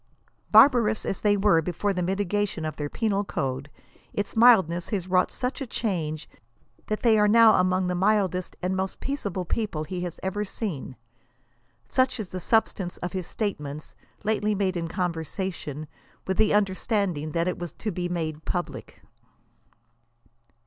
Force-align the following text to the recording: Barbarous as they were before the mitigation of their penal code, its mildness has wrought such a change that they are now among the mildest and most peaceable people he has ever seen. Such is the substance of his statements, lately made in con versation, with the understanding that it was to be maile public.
Barbarous 0.49 1.05
as 1.05 1.21
they 1.21 1.37
were 1.37 1.61
before 1.61 1.93
the 1.93 2.01
mitigation 2.01 2.65
of 2.65 2.75
their 2.75 2.89
penal 2.89 3.23
code, 3.23 3.69
its 4.13 4.35
mildness 4.35 4.89
has 4.89 5.07
wrought 5.07 5.31
such 5.31 5.61
a 5.61 5.67
change 5.67 6.27
that 6.87 7.03
they 7.03 7.19
are 7.19 7.27
now 7.27 7.53
among 7.53 7.85
the 7.85 7.93
mildest 7.93 8.55
and 8.63 8.75
most 8.75 8.99
peaceable 8.99 9.45
people 9.45 9.83
he 9.83 10.01
has 10.01 10.19
ever 10.23 10.43
seen. 10.43 10.95
Such 11.87 12.19
is 12.19 12.29
the 12.29 12.39
substance 12.39 12.97
of 12.97 13.11
his 13.13 13.27
statements, 13.27 13.93
lately 14.23 14.55
made 14.55 14.75
in 14.75 14.87
con 14.87 15.13
versation, 15.13 15.85
with 16.25 16.37
the 16.37 16.51
understanding 16.51 17.33
that 17.33 17.47
it 17.47 17.59
was 17.59 17.71
to 17.73 17.91
be 17.91 18.09
maile 18.09 18.41
public. 18.43 19.03